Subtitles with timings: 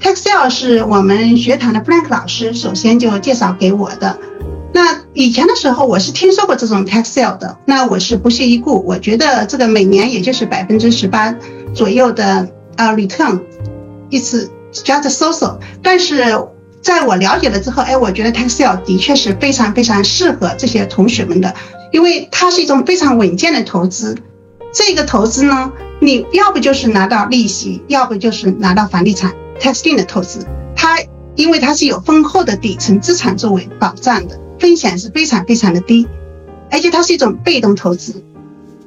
[0.00, 4.18] Taxel 是我们学堂的 Frank 老师首先就介绍给我的。
[4.72, 11.34] 那以前的时候我是听说过这种 Taxel 的，那我是不屑一顾，我觉得这个每年也就是百分之十八
[11.74, 13.40] 左右的呃 return，
[14.10, 15.58] 一次 just so so。
[15.82, 16.24] 但是
[16.82, 21.54] 在我了解了之后，哎，我觉得 Taxel 的确是非常非常适合这些同学们的，
[21.90, 24.14] 因为它是一种非常稳健的投资。
[24.74, 29.32] 这个投资呢，你要不就是拿到利息，要不就是拿到房地产。
[29.60, 30.98] Testing 的投资，它
[31.34, 36.06] 因为它是有丰厚的底层资产作为保障的，风险是非常非常的低，
[36.70, 38.24] 而且它是一种被动投资，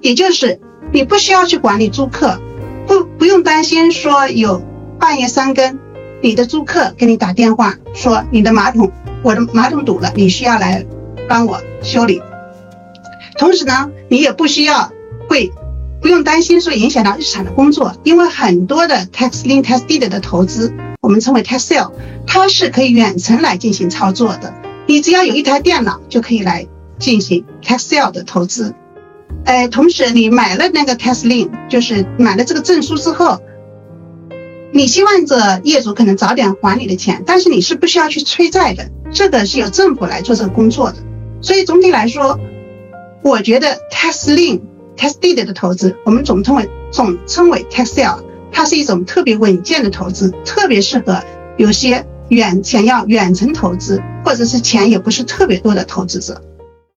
[0.02, 0.60] 也就是
[0.92, 2.40] 你不需要去管理租客，
[2.88, 4.64] 不不用担心说有
[5.00, 5.80] 半夜三更，
[6.22, 8.92] 你的租客给你打电话说你的马桶
[9.22, 10.86] 我的马桶堵了，你需要来
[11.28, 12.22] 帮我修理，
[13.38, 14.92] 同时呢，你也不需要
[15.28, 15.52] 会。
[16.02, 21.92] 不用担心说影响到日常的工作，因为很多的 tax lien tax deed 的投资，我们称为 tax sale，
[22.26, 24.54] 它是可以远程来进行操作的。
[24.88, 28.74] 你只要有一台电脑就可以来进行 tax sale 的投资。
[29.44, 33.42] 呃，同时你买了那个 tax lien，就是买了这个证书之后，
[34.72, 40.98] 你希望着业主可能早点还你的钱，但是你是不需要去催债的，这个是由政府来做这个工作的。
[41.42, 42.40] 所以总体来说，
[43.22, 44.62] 我觉得 tax lien。
[45.00, 51.24] Tested 的投资，我们总称为总称为 tax sale，它是一种特别稳健的投资，特别适合
[51.58, 56.42] 有些远想要远程投资，或者是钱也不是特别多的投资者。